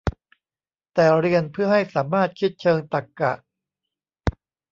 [0.93, 3.33] แต่เรียนเพื่อให้สามารถคิดเชิงตรรกะ